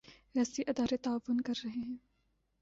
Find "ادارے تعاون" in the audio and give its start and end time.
0.67-1.41